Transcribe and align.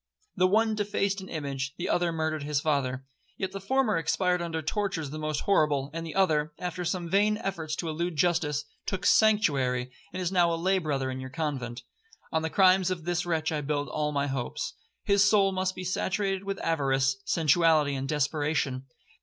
The 0.35 0.47
one 0.47 0.73
defaced 0.73 1.21
an 1.21 1.29
image, 1.29 1.75
the 1.77 1.87
other 1.87 2.11
murdered 2.11 2.41
his 2.41 2.59
father: 2.59 3.05
Yet 3.37 3.51
the 3.51 3.61
former 3.61 3.97
expired 3.97 4.41
under 4.41 4.63
tortures 4.63 5.11
the 5.11 5.19
most 5.19 5.41
horrible, 5.41 5.91
and 5.93 6.03
the 6.03 6.15
other, 6.15 6.53
after 6.57 6.83
some 6.83 7.07
vain 7.07 7.37
efforts 7.37 7.75
to 7.75 7.87
elude 7.87 8.15
justice, 8.15 8.65
took 8.87 9.05
sanctuary, 9.05 9.91
and 10.11 10.19
is 10.19 10.31
now 10.31 10.51
a 10.51 10.55
lay 10.57 10.79
brother 10.79 11.11
in 11.11 11.19
your 11.19 11.29
convent. 11.29 11.83
On 12.31 12.41
the 12.41 12.49
crimes 12.49 12.89
of 12.89 13.05
this 13.05 13.27
wretch 13.27 13.51
I 13.51 13.61
build 13.61 13.89
all 13.89 14.11
my 14.11 14.25
hopes. 14.25 14.73
His 15.03 15.23
soul 15.23 15.51
must 15.51 15.75
be 15.75 15.83
saturated 15.83 16.45
with 16.45 16.57
avarice, 16.61 17.17
sensuality, 17.23 17.93
and 17.93 18.09
desperation. 18.09 18.87